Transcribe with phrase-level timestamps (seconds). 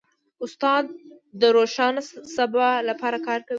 [0.43, 0.83] استاد
[1.41, 2.01] د روښانه
[2.35, 3.49] سبا لپاره کار کوي.